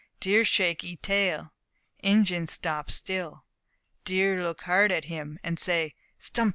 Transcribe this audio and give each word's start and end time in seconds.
Deer 0.19 0.43
shake 0.43 0.83
'ee 0.83 0.95
tail; 0.95 1.53
Injin 2.01 2.47
stop 2.47 2.89
still. 2.89 3.45
Deer 4.03 4.41
look 4.43 4.61
hard 4.61 4.91
at 4.91 5.05
him, 5.05 5.37
and 5.43 5.59
say 5.59 5.93
"stump! 6.17 6.49